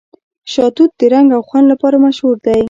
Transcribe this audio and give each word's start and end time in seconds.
شاه 0.51 0.71
توت 0.75 0.91
د 0.99 1.01
رنګ 1.13 1.27
او 1.37 1.41
خوند 1.47 1.65
لپاره 1.73 2.01
مشهور 2.05 2.35
دی. 2.45 2.59